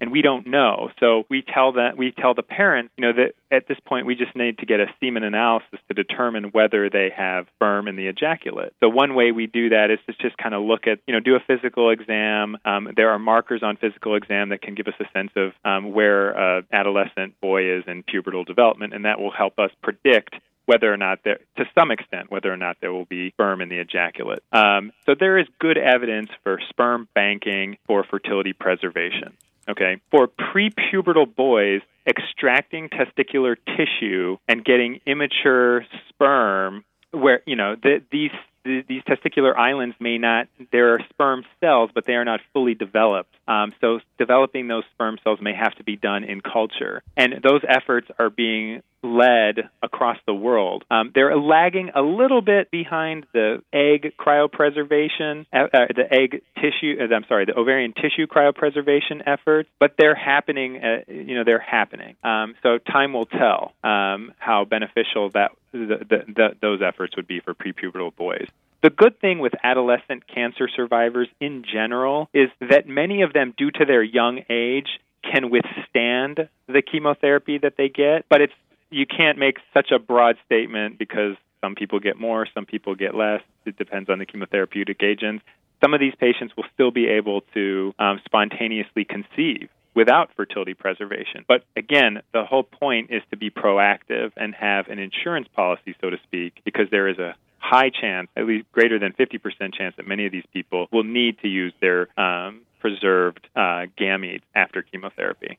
and 0.00 0.10
we 0.10 0.22
don't 0.22 0.46
know. 0.46 0.90
So 1.00 1.24
we 1.28 1.42
tell 1.42 1.72
that 1.72 1.96
we 1.96 2.12
tell 2.12 2.34
the 2.34 2.42
parents, 2.42 2.92
you 2.96 3.02
know, 3.02 3.12
that 3.12 3.34
at 3.50 3.68
this 3.68 3.78
point 3.86 4.06
we 4.06 4.14
just 4.14 4.34
need 4.34 4.58
to 4.58 4.66
get 4.66 4.80
a 4.80 4.86
semen 5.00 5.22
analysis 5.22 5.78
to 5.88 5.94
determine 5.94 6.44
whether 6.46 6.90
they 6.90 7.10
have 7.16 7.46
sperm 7.56 7.88
in 7.88 7.96
the 7.96 8.06
ejaculate. 8.06 8.74
So 8.80 8.88
one 8.88 9.14
way 9.14 9.32
we 9.32 9.46
do 9.46 9.68
that 9.70 9.90
is 9.90 9.98
to 10.06 10.14
just 10.20 10.36
kind 10.38 10.54
of 10.54 10.62
look 10.62 10.86
at, 10.86 10.98
you 11.06 11.14
know, 11.14 11.20
do 11.20 11.36
a 11.36 11.40
physical 11.46 11.90
exam. 11.90 12.56
Um, 12.64 12.88
there 12.96 13.10
are 13.10 13.18
markers 13.18 13.62
on 13.62 13.76
physical 13.76 14.16
exam 14.16 14.48
that 14.48 14.62
can 14.62 14.74
give 14.74 14.88
us 14.88 14.94
a 15.00 15.04
sense 15.12 15.30
of 15.36 15.52
um, 15.64 15.92
where 15.92 16.30
an 16.30 16.66
adolescent 16.72 17.40
boy 17.40 17.78
is 17.78 17.84
in 17.86 18.02
pubertal 18.02 18.44
development, 18.44 18.94
and 18.94 19.04
that 19.04 19.20
will 19.20 19.32
help 19.32 19.58
us 19.58 19.70
predict 19.82 20.34
whether 20.66 20.92
or 20.92 20.96
not 20.96 21.18
there, 21.24 21.38
to 21.56 21.64
some 21.76 21.90
extent, 21.90 22.30
whether 22.30 22.52
or 22.52 22.56
not 22.56 22.76
there 22.80 22.92
will 22.92 23.04
be 23.04 23.30
sperm 23.30 23.60
in 23.60 23.68
the 23.68 23.78
ejaculate. 23.78 24.42
Um, 24.52 24.92
so 25.06 25.14
there 25.18 25.38
is 25.38 25.46
good 25.58 25.76
evidence 25.76 26.30
for 26.44 26.60
sperm 26.68 27.08
banking 27.14 27.78
for 27.86 28.04
fertility 28.04 28.52
preservation. 28.52 29.36
Okay, 29.68 30.00
for 30.10 30.28
prepubertal 30.28 31.34
boys, 31.34 31.82
extracting 32.06 32.88
testicular 32.88 33.56
tissue 33.76 34.36
and 34.48 34.64
getting 34.64 35.00
immature 35.06 35.84
sperm, 36.08 36.84
where 37.12 37.42
you 37.46 37.56
know 37.56 37.76
the, 37.80 38.02
these 38.10 38.32
these 38.64 39.02
testicular 39.02 39.56
islands 39.56 39.96
may 39.98 40.18
not, 40.18 40.48
there 40.70 40.94
are 40.94 41.00
sperm 41.10 41.44
cells, 41.60 41.90
but 41.94 42.06
they 42.06 42.14
are 42.14 42.24
not 42.24 42.40
fully 42.52 42.74
developed. 42.74 43.34
Um, 43.48 43.72
so 43.80 44.00
developing 44.18 44.68
those 44.68 44.84
sperm 44.94 45.18
cells 45.24 45.40
may 45.40 45.54
have 45.54 45.74
to 45.76 45.84
be 45.84 45.96
done 45.96 46.24
in 46.24 46.40
culture. 46.40 47.02
And 47.16 47.34
those 47.42 47.62
efforts 47.68 48.08
are 48.18 48.30
being 48.30 48.82
led 49.02 49.68
across 49.82 50.16
the 50.26 50.34
world. 50.34 50.84
Um, 50.90 51.10
they're 51.14 51.36
lagging 51.36 51.90
a 51.94 52.02
little 52.02 52.40
bit 52.40 52.70
behind 52.70 53.26
the 53.32 53.62
egg 53.72 54.12
cryopreservation, 54.18 55.46
uh, 55.52 55.66
uh, 55.72 55.86
the 55.94 56.06
egg 56.08 56.42
tissue. 56.56 56.96
Uh, 57.00 57.12
I'm 57.12 57.24
sorry, 57.28 57.46
the 57.46 57.58
ovarian 57.58 57.94
tissue 57.94 58.26
cryopreservation 58.26 59.22
efforts, 59.26 59.68
but 59.80 59.94
they're 59.98 60.14
happening. 60.14 60.76
Uh, 60.82 60.98
you 61.08 61.34
know, 61.34 61.42
they're 61.44 61.58
happening. 61.58 62.14
Um, 62.22 62.54
so 62.62 62.78
time 62.78 63.12
will 63.12 63.26
tell 63.26 63.72
um, 63.82 64.32
how 64.38 64.64
beneficial 64.64 65.30
that 65.30 65.50
the, 65.72 66.24
the, 66.26 66.48
those 66.60 66.80
efforts 66.82 67.16
would 67.16 67.26
be 67.26 67.40
for 67.40 67.54
prepubertal 67.54 68.14
boys. 68.14 68.46
The 68.82 68.90
good 68.90 69.20
thing 69.20 69.38
with 69.38 69.52
adolescent 69.62 70.26
cancer 70.26 70.68
survivors 70.74 71.28
in 71.40 71.64
general 71.70 72.28
is 72.34 72.48
that 72.60 72.88
many 72.88 73.22
of 73.22 73.32
them, 73.32 73.54
due 73.56 73.70
to 73.70 73.84
their 73.84 74.02
young 74.02 74.40
age, 74.50 74.98
can 75.22 75.50
withstand 75.50 76.48
the 76.66 76.82
chemotherapy 76.82 77.58
that 77.58 77.74
they 77.76 77.88
get, 77.88 78.24
but 78.28 78.40
it's 78.40 78.52
you 78.90 79.06
can't 79.06 79.38
make 79.38 79.56
such 79.72 79.90
a 79.90 79.98
broad 79.98 80.36
statement 80.44 80.98
because 80.98 81.36
some 81.60 81.74
people 81.74 82.00
get 82.00 82.18
more, 82.18 82.46
some 82.52 82.66
people 82.66 82.94
get 82.94 83.14
less. 83.14 83.40
It 83.64 83.78
depends 83.78 84.10
on 84.10 84.18
the 84.18 84.26
chemotherapeutic 84.26 85.02
agents. 85.02 85.44
Some 85.82 85.94
of 85.94 86.00
these 86.00 86.14
patients 86.18 86.54
will 86.56 86.66
still 86.74 86.90
be 86.90 87.08
able 87.08 87.42
to 87.54 87.94
um, 87.98 88.20
spontaneously 88.24 89.04
conceive 89.04 89.70
without 89.94 90.30
fertility 90.36 90.74
preservation. 90.74 91.44
But 91.46 91.64
again, 91.76 92.22
the 92.32 92.44
whole 92.44 92.62
point 92.62 93.10
is 93.10 93.22
to 93.30 93.36
be 93.36 93.50
proactive 93.50 94.32
and 94.36 94.54
have 94.54 94.88
an 94.88 94.98
insurance 94.98 95.48
policy, 95.54 95.94
so 96.00 96.10
to 96.10 96.16
speak, 96.24 96.60
because 96.64 96.86
there 96.90 97.08
is 97.08 97.18
a 97.18 97.34
high 97.58 97.90
chance, 97.90 98.28
at 98.36 98.46
least 98.46 98.70
greater 98.72 98.98
than 98.98 99.12
50% 99.12 99.74
chance, 99.74 99.94
that 99.96 100.06
many 100.06 100.26
of 100.26 100.32
these 100.32 100.44
people 100.52 100.88
will 100.92 101.04
need 101.04 101.38
to 101.40 101.48
use 101.48 101.72
their 101.80 102.08
um, 102.20 102.62
preserved 102.80 103.46
uh, 103.54 103.86
gametes 103.98 104.42
after 104.54 104.82
chemotherapy. 104.82 105.58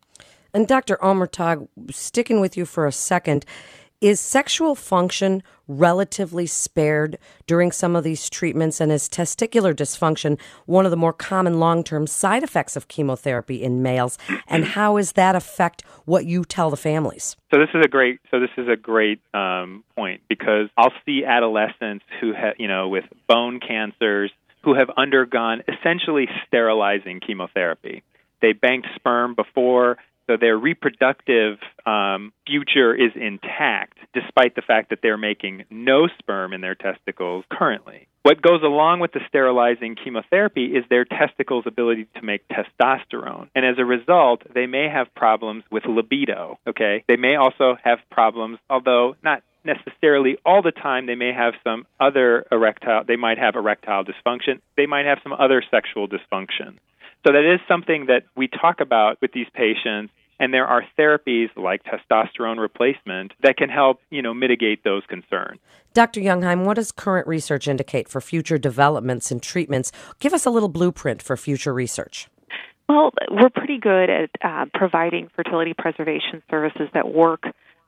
And 0.54 0.68
Dr. 0.68 0.98
Omurtag, 0.98 1.68
sticking 1.90 2.40
with 2.40 2.56
you 2.56 2.66
for 2.66 2.86
a 2.86 2.92
second, 2.92 3.46
is 4.03 4.19
sexual 4.19 4.75
function 4.75 5.41
relatively 5.65 6.45
spared 6.45 7.17
during 7.48 7.72
some 7.72 7.95
of 7.95 8.03
these 8.03 8.29
treatments? 8.29 8.81
And 8.81 8.91
is 8.91 9.07
testicular 9.07 9.74
dysfunction 9.74 10.38
one 10.65 10.83
of 10.83 10.91
the 10.91 10.98
more 10.98 11.13
common 11.13 11.57
long 11.57 11.86
term 11.86 12.05
side 12.05 12.43
effects 12.43 12.75
of 12.75 12.89
chemotherapy 12.89 13.63
in 13.63 13.81
males? 13.81 14.17
And 14.45 14.65
how 14.65 14.98
does 14.98 15.13
that 15.13 15.38
affect 15.38 15.83
what 16.03 16.25
you 16.25 16.43
tell 16.43 16.69
the 16.69 16.75
families? 16.75 17.38
So 17.53 17.60
this 17.60 17.69
is 17.74 17.81
a 17.83 17.88
great 17.88 18.19
so 18.29 18.41
this 18.41 18.50
is 18.57 18.67
a 18.67 18.75
great 18.75 19.22
um, 19.33 19.86
point 19.95 20.22
because 20.27 20.67
I'll 20.77 20.93
see 21.05 21.24
adolescents 21.24 22.03
who 22.19 22.33
have 22.33 22.55
you 22.57 22.67
know 22.67 22.89
with 22.89 23.05
bone 23.27 23.62
cancers 23.62 24.31
who 24.63 24.74
have 24.74 24.89
undergone 24.98 25.63
essentially 25.67 26.27
sterilizing 26.45 27.22
chemotherapy. 27.22 28.03
They 28.41 28.51
banked 28.51 28.88
sperm 28.95 29.33
before 29.33 29.98
so 30.27 30.38
their 30.38 30.58
reproductive 30.58 31.58
um, 31.86 32.32
future 32.48 32.94
is 32.96 33.12
intact, 33.15 33.98
despite 34.13 34.56
the 34.56 34.62
fact 34.62 34.89
that 34.89 35.00
they're 35.01 35.18
making 35.18 35.65
no 35.70 36.08
sperm 36.20 36.53
in 36.53 36.62
their 36.62 36.75
testicles 36.75 37.46
currently. 37.51 38.08
What 38.24 38.42
goes 38.42 38.63
along 38.63 39.01
with 39.01 39.12
the 39.12 39.20
sterilizing 39.27 39.96
chemotherapy 40.01 40.68
is 40.68 40.86
their 40.89 41.03
testicles' 41.03 41.65
ability 41.68 42.08
to 42.15 42.22
make 42.22 42.48
testosterone. 42.48 43.50
And 43.53 43.65
as 43.65 43.75
a 43.77 43.86
result, 43.86 44.44
they 44.53 44.65
may 44.65 44.88
have 44.88 45.13
problems 45.13 45.65
with 45.70 45.86
libido, 45.86 46.58
okay? 46.65 47.03
They 47.10 47.18
may 47.18 47.36
also 47.36 47.75
have 47.84 48.00
problems, 48.10 48.60
although 48.70 49.18
not 49.24 49.44
necessarily 49.65 50.38
all 50.46 50.62
the 50.62 50.72
time 50.72 51.06
they 51.06 51.15
may 51.15 51.34
have 51.34 51.53
some 51.63 51.86
other 52.00 52.46
erectile 52.51 53.03
they 53.08 53.15
might 53.15 53.38
have 53.38 53.56
erectile 53.56 54.03
dysfunction 54.03 54.60
they 54.75 54.86
might 54.86 55.06
have 55.06 55.20
some 55.24 55.32
other 55.32 55.63
sexual 55.72 56.08
dysfunction 56.08 56.75
so 57.25 57.32
that 57.32 57.53
is 57.53 57.60
something 57.68 58.08
that 58.08 58.24
we 58.36 58.48
talk 58.48 58.82
about 58.82 59.22
with 59.22 59.32
these 59.32 59.48
patients 59.53 60.12
and 60.39 60.53
there 60.53 60.68
are 60.68 60.84
therapies 60.98 61.50
like 61.56 61.84
testosterone 61.84 62.60
replacement 62.60 63.32
that 63.44 63.56
can 63.56 63.70
help, 63.70 64.01
you 64.10 64.22
know, 64.22 64.34
mitigate 64.34 64.84
those 64.84 65.03
concerns. 65.08 65.60
Dr. 65.94 66.22
Jungheim, 66.22 66.65
what 66.65 66.75
does 66.75 66.92
current 66.92 67.27
research 67.27 67.68
indicate 67.68 68.10
for 68.10 68.20
future 68.20 68.58
developments 68.58 69.32
and 69.32 69.42
treatments? 69.42 69.92
Give 70.20 70.34
us 70.34 70.46
a 70.46 70.50
little 70.50 70.70
blueprint 70.70 71.22
for 71.22 71.38
future 71.38 71.74
research. 71.74 72.27
Well, 72.89 73.12
we're 73.32 73.50
pretty 73.50 73.77
good 73.80 74.10
at 74.10 74.30
uh, 74.42 74.65
providing 74.74 75.30
fertility 75.36 75.74
preservation 75.74 76.44
services 76.50 76.89
that 76.94 77.13
work 77.13 77.46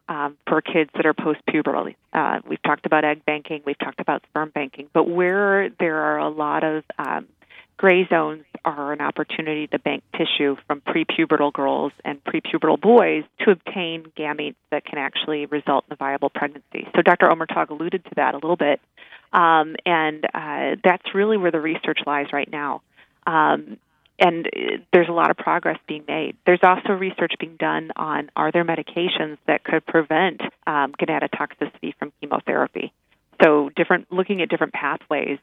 um, 0.08 0.38
for 0.48 0.62
kids 0.62 0.92
that 0.96 1.06
are 1.06 1.14
post-pubertal. 1.14 1.96
Uh, 2.14 2.40
we've 2.48 2.62
talked 2.62 2.86
about 2.86 3.04
egg 3.04 3.26
banking, 3.26 3.64
we've 3.66 3.80
talked 3.80 4.00
about 4.00 4.24
sperm 4.30 4.52
banking, 4.54 4.88
but 4.94 5.10
where 5.10 5.70
there 5.80 5.98
are 5.98 6.20
a 6.20 6.30
lot 6.30 6.64
of 6.64 6.84
um, 7.00 7.28
gray 7.78 8.08
zones 8.08 8.46
are 8.64 8.94
an 8.94 9.02
opportunity 9.02 9.68
to 9.68 9.80
bank 9.80 10.04
tissue 10.14 10.56
from 10.68 10.82
prepubertal 10.82 11.52
girls 11.52 11.92
and 12.04 12.24
prepubertal 12.24 12.80
boys 12.80 13.24
to 13.40 13.52
obtain 13.52 14.06
gametes 14.18 14.56
that 14.72 14.86
can 14.86 14.98
actually 14.98 15.46
result 15.46 15.86
in 15.88 15.94
a 15.94 15.96
viable 15.96 16.30
pregnancy. 16.30 16.88
So 16.96 17.02
Dr. 17.02 17.28
Omurtag 17.28 17.70
alluded 17.70 18.04
to 18.06 18.12
that 18.16 18.34
a 18.34 18.38
little 18.38 18.56
bit, 18.56 18.80
um, 19.34 19.76
and 19.86 20.26
uh, 20.34 20.76
that's 20.84 21.14
really 21.14 21.38
where 21.38 21.52
the 21.52 21.60
research 21.60 22.00
lies 22.06 22.28
right 22.32 22.50
now. 22.50 22.82
Um, 23.28 23.78
and 24.18 24.48
uh, 24.48 24.60
there's 24.94 25.10
a 25.10 25.14
lot 25.14 25.30
of 25.30 25.38
progress 25.38 25.78
being 25.88 26.06
made. 26.08 26.38
There's 26.46 26.62
also 26.64 26.94
research 26.94 27.34
being 27.40 27.58
done 27.58 27.92
on 27.96 28.32
are 28.36 28.52
there 28.52 28.64
medications 28.64 29.38
that 29.48 29.64
could 29.64 29.86
prevent 29.86 30.42
um, 30.66 30.94
gonadotoxicity 30.94 31.94
from 32.00 32.14
chemotherapy. 32.22 32.94
So 33.44 33.70
different, 33.76 34.12
looking 34.12 34.42
at 34.42 34.50
different 34.50 34.74
pathways 34.74 35.40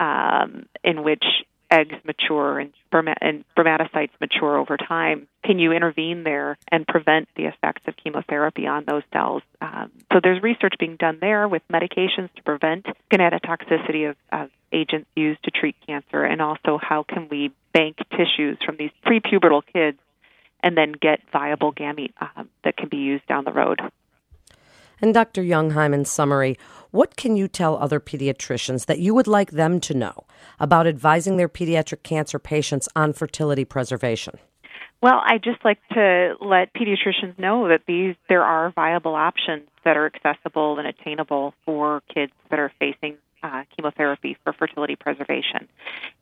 um, 0.00 0.66
in 0.82 1.04
which 1.04 1.24
eggs 1.70 1.94
mature 2.04 2.58
and, 2.58 2.72
and 3.20 3.44
spermatocytes 3.56 4.10
mature 4.20 4.56
over 4.56 4.76
time, 4.76 5.28
can 5.44 5.58
you 5.58 5.72
intervene 5.72 6.24
there 6.24 6.58
and 6.70 6.86
prevent 6.86 7.28
the 7.36 7.44
effects 7.44 7.82
of 7.86 7.94
chemotherapy 7.96 8.66
on 8.66 8.84
those 8.86 9.02
cells? 9.12 9.42
Um, 9.60 9.90
so 10.12 10.20
there's 10.22 10.42
research 10.42 10.74
being 10.78 10.96
done 10.96 11.18
there 11.20 11.48
with 11.48 11.62
medications 11.72 12.32
to 12.36 12.42
prevent 12.44 12.86
gonadotoxicity 13.10 14.10
of, 14.10 14.16
of 14.32 14.50
agents 14.72 15.08
used 15.14 15.42
to 15.44 15.50
treat 15.50 15.76
cancer, 15.86 16.24
and 16.24 16.40
also 16.40 16.78
how 16.80 17.02
can 17.02 17.28
we 17.30 17.52
bank 17.72 17.96
tissues 18.10 18.58
from 18.64 18.76
these 18.76 18.90
prepubertal 19.04 19.62
kids 19.72 19.98
and 20.60 20.76
then 20.76 20.92
get 20.92 21.20
viable 21.32 21.72
gamete 21.72 22.12
um, 22.20 22.48
that 22.64 22.76
can 22.76 22.88
be 22.88 22.96
used 22.96 23.26
down 23.26 23.44
the 23.44 23.52
road. 23.52 23.80
And 25.00 25.12
Dr. 25.12 25.42
Jungheim, 25.42 25.92
in 25.92 26.04
summary, 26.04 26.58
what 26.90 27.16
can 27.16 27.36
you 27.36 27.48
tell 27.48 27.76
other 27.76 28.00
pediatricians 28.00 28.86
that 28.86 28.98
you 28.98 29.14
would 29.14 29.26
like 29.26 29.50
them 29.50 29.80
to 29.80 29.94
know 29.94 30.24
about 30.58 30.86
advising 30.86 31.36
their 31.36 31.48
pediatric 31.48 32.02
cancer 32.02 32.38
patients 32.38 32.88
on 32.96 33.12
fertility 33.12 33.64
preservation? 33.64 34.38
Well, 35.02 35.20
I 35.22 35.38
just 35.38 35.62
like 35.64 35.78
to 35.92 36.34
let 36.40 36.72
pediatricians 36.72 37.38
know 37.38 37.68
that 37.68 37.82
these 37.86 38.16
there 38.28 38.42
are 38.42 38.70
viable 38.70 39.14
options 39.14 39.68
that 39.84 39.96
are 39.96 40.06
accessible 40.06 40.78
and 40.78 40.88
attainable 40.88 41.52
for 41.64 42.02
kids 42.12 42.32
that 42.50 42.58
are 42.58 42.72
facing 42.78 43.18
uh, 43.42 43.64
chemotherapy 43.76 44.36
for 44.42 44.52
fertility 44.54 44.96
preservation. 44.96 45.68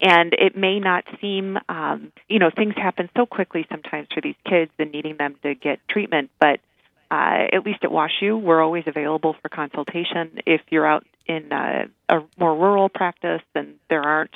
And 0.00 0.34
it 0.34 0.56
may 0.56 0.80
not 0.80 1.04
seem, 1.20 1.58
um, 1.68 2.12
you 2.28 2.38
know, 2.38 2.50
things 2.54 2.74
happen 2.76 3.08
so 3.16 3.26
quickly 3.26 3.64
sometimes 3.70 4.08
for 4.12 4.20
these 4.20 4.34
kids 4.46 4.72
and 4.78 4.90
needing 4.90 5.16
them 5.16 5.36
to 5.42 5.54
get 5.54 5.78
treatment, 5.88 6.30
but 6.40 6.60
uh, 7.14 7.46
at 7.52 7.64
least 7.64 7.78
at 7.84 7.90
WashU, 7.90 8.40
we're 8.40 8.60
always 8.60 8.82
available 8.86 9.36
for 9.40 9.48
consultation. 9.48 10.40
If 10.46 10.62
you're 10.70 10.86
out 10.86 11.06
in 11.26 11.52
uh, 11.52 11.86
a 12.08 12.22
more 12.36 12.56
rural 12.56 12.88
practice 12.88 13.42
and 13.54 13.76
there 13.88 14.02
aren't 14.02 14.34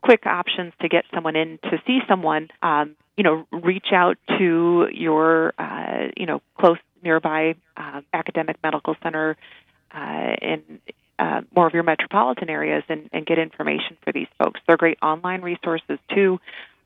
quick 0.00 0.26
options 0.26 0.72
to 0.80 0.88
get 0.88 1.04
someone 1.12 1.34
in 1.34 1.58
to 1.64 1.82
see 1.88 1.98
someone, 2.08 2.48
um, 2.62 2.94
you 3.16 3.24
know, 3.24 3.48
reach 3.50 3.88
out 3.92 4.16
to 4.38 4.86
your, 4.92 5.54
uh, 5.58 6.08
you 6.16 6.26
know, 6.26 6.40
close 6.56 6.78
nearby 7.02 7.56
uh, 7.76 8.00
academic 8.12 8.56
medical 8.62 8.94
center 9.02 9.36
uh, 9.92 10.36
in 10.40 10.62
uh, 11.18 11.40
more 11.56 11.66
of 11.66 11.74
your 11.74 11.82
metropolitan 11.82 12.48
areas 12.48 12.84
and, 12.88 13.10
and 13.12 13.26
get 13.26 13.40
information 13.40 13.96
for 14.04 14.12
these 14.12 14.28
folks. 14.38 14.60
They're 14.68 14.76
great 14.76 14.98
online 15.02 15.42
resources 15.42 15.98
too. 16.14 16.38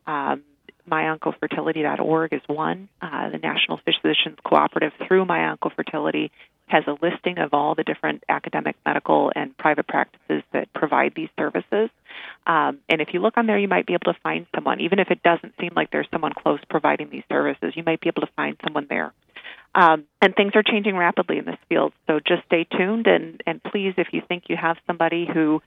Um, 0.06 0.42
MyOncofertility.org 0.90 2.32
is 2.32 2.42
one. 2.46 2.88
Uh, 3.00 3.30
the 3.30 3.38
National 3.38 3.78
Physicians 3.84 4.38
Cooperative 4.44 4.92
through 5.06 5.24
MyOncofertility 5.24 6.30
has 6.66 6.84
a 6.86 6.96
listing 7.04 7.38
of 7.38 7.52
all 7.52 7.74
the 7.74 7.84
different 7.84 8.24
academic, 8.28 8.76
medical, 8.86 9.30
and 9.34 9.56
private 9.56 9.86
practices 9.86 10.42
that 10.52 10.72
provide 10.74 11.12
these 11.14 11.28
services. 11.38 11.90
Um, 12.46 12.78
and 12.88 13.00
if 13.00 13.08
you 13.12 13.20
look 13.20 13.36
on 13.36 13.46
there, 13.46 13.58
you 13.58 13.68
might 13.68 13.86
be 13.86 13.94
able 13.94 14.12
to 14.12 14.18
find 14.22 14.46
someone, 14.54 14.80
even 14.80 14.98
if 14.98 15.10
it 15.10 15.22
doesn't 15.22 15.54
seem 15.60 15.70
like 15.76 15.90
there's 15.90 16.08
someone 16.10 16.32
close 16.32 16.60
providing 16.68 17.10
these 17.10 17.24
services, 17.28 17.74
you 17.76 17.82
might 17.84 18.00
be 18.00 18.08
able 18.08 18.22
to 18.22 18.32
find 18.34 18.56
someone 18.64 18.86
there. 18.88 19.12
Um, 19.74 20.04
and 20.22 20.34
things 20.34 20.52
are 20.54 20.62
changing 20.62 20.96
rapidly 20.96 21.38
in 21.38 21.44
this 21.44 21.58
field, 21.68 21.92
so 22.06 22.20
just 22.20 22.44
stay 22.46 22.64
tuned. 22.64 23.06
And, 23.06 23.42
and 23.46 23.62
please, 23.62 23.94
if 23.96 24.08
you 24.12 24.22
think 24.26 24.44
you 24.48 24.56
have 24.56 24.76
somebody 24.86 25.26
who 25.32 25.60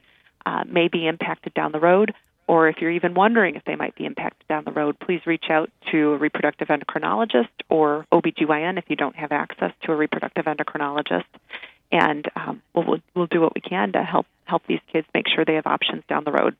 uh, 0.45 0.63
may 0.65 0.87
be 0.87 1.07
impacted 1.07 1.53
down 1.53 1.73
the 1.73 1.79
road, 1.79 2.13
or 2.47 2.69
if 2.69 2.77
you're 2.79 2.91
even 2.91 3.13
wondering 3.13 3.55
if 3.55 3.63
they 3.65 3.75
might 3.75 3.95
be 3.95 4.05
impacted 4.05 4.47
down 4.47 4.63
the 4.63 4.71
road, 4.71 4.97
please 4.99 5.21
reach 5.25 5.45
out 5.49 5.69
to 5.91 6.13
a 6.13 6.17
reproductive 6.17 6.69
endocrinologist 6.69 7.49
or 7.69 8.05
OBGYN 8.11 8.77
if 8.77 8.85
you 8.87 8.95
don't 8.95 9.15
have 9.15 9.31
access 9.31 9.71
to 9.83 9.91
a 9.91 9.95
reproductive 9.95 10.45
endocrinologist. 10.45 11.25
And 11.91 12.25
um, 12.35 12.61
we'll, 12.73 12.99
we'll 13.15 13.27
do 13.27 13.41
what 13.41 13.53
we 13.53 13.61
can 13.61 13.91
to 13.93 14.03
help 14.03 14.25
help 14.45 14.63
these 14.65 14.79
kids 14.91 15.05
make 15.13 15.25
sure 15.27 15.43
they 15.43 15.55
have 15.55 15.67
options 15.67 16.03
down 16.07 16.23
the 16.23 16.31
road. 16.31 16.55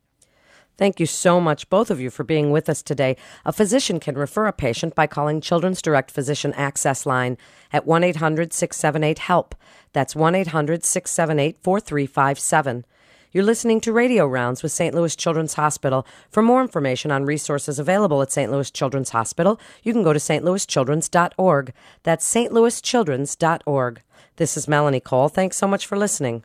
Thank 0.77 1.00
you 1.00 1.08
so 1.08 1.41
much, 1.41 1.70
both 1.70 1.89
of 1.89 2.00
you, 2.00 2.12
for 2.12 2.24
being 2.24 2.51
with 2.51 2.70
us 2.70 2.84
today. 2.84 3.17
A 3.46 3.51
physician 3.51 4.00
can 4.00 4.15
refer 4.15 4.46
a 4.46 4.53
patient 4.53 4.94
by 4.94 5.08
calling 5.08 5.41
Children's 5.41 5.82
Direct 5.82 6.12
Physician 6.12 6.53
Access 6.53 7.06
Line 7.06 7.38
at 7.74 7.88
1 7.88 8.03
800 8.03 8.53
678 8.53 9.20
HELP. 9.20 9.56
That's 9.94 10.15
1 10.15 10.36
800 10.36 10.84
678 10.84 11.58
4357. 11.63 12.86
You're 13.34 13.43
listening 13.43 13.81
to 13.81 13.91
Radio 13.91 14.25
Rounds 14.25 14.63
with 14.63 14.72
St. 14.72 14.96
Louis 14.96 15.13
Children's 15.13 15.55
Hospital. 15.55 16.07
For 16.29 16.41
more 16.41 16.62
information 16.62 17.12
on 17.12 17.25
resources 17.25 17.77
available 17.77 18.22
at 18.22 18.31
St. 18.31 18.50
Louis 18.50 18.72
Children's 18.72 19.10
Hospital, 19.10 19.60
you 19.84 19.91
can 19.91 20.01
go 20.01 20.13
to 20.13 20.19
stlouischildrens.org. 20.19 21.74
That's 22.03 22.34
stlouischildrens.org. 22.34 24.01
This 24.38 24.55
is 24.55 24.67
Melanie 24.69 25.01
Cole. 25.01 25.27
Thanks 25.27 25.57
so 25.57 25.67
much 25.67 25.86
for 25.86 25.98
listening. 25.98 26.43